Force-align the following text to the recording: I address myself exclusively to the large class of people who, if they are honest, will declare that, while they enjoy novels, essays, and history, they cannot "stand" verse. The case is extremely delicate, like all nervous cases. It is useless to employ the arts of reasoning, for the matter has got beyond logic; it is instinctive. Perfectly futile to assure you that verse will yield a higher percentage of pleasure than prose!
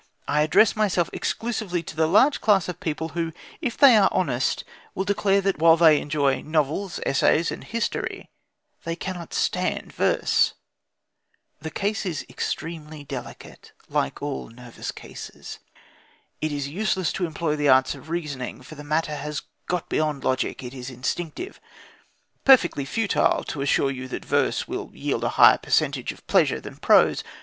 I 0.27 0.41
address 0.41 0.75
myself 0.75 1.11
exclusively 1.13 1.83
to 1.83 1.95
the 1.95 2.07
large 2.07 2.41
class 2.41 2.67
of 2.67 2.79
people 2.79 3.09
who, 3.09 3.31
if 3.61 3.77
they 3.77 3.95
are 3.95 4.09
honest, 4.11 4.63
will 4.95 5.03
declare 5.03 5.41
that, 5.41 5.59
while 5.59 5.77
they 5.77 6.01
enjoy 6.01 6.41
novels, 6.41 6.99
essays, 7.05 7.51
and 7.51 7.63
history, 7.63 8.27
they 8.83 8.95
cannot 8.95 9.31
"stand" 9.31 9.93
verse. 9.93 10.55
The 11.59 11.69
case 11.69 12.03
is 12.03 12.25
extremely 12.29 13.03
delicate, 13.03 13.73
like 13.89 14.23
all 14.23 14.49
nervous 14.49 14.91
cases. 14.91 15.59
It 16.41 16.51
is 16.51 16.67
useless 16.67 17.13
to 17.13 17.27
employ 17.27 17.55
the 17.55 17.69
arts 17.69 17.93
of 17.93 18.09
reasoning, 18.09 18.63
for 18.63 18.73
the 18.73 18.83
matter 18.83 19.15
has 19.15 19.43
got 19.67 19.87
beyond 19.87 20.23
logic; 20.23 20.63
it 20.63 20.73
is 20.73 20.89
instinctive. 20.89 21.59
Perfectly 22.43 22.85
futile 22.85 23.43
to 23.43 23.61
assure 23.61 23.91
you 23.91 24.07
that 24.07 24.25
verse 24.25 24.67
will 24.67 24.89
yield 24.95 25.23
a 25.23 25.29
higher 25.37 25.59
percentage 25.59 26.11
of 26.11 26.25
pleasure 26.25 26.59
than 26.59 26.77
prose! 26.77 27.23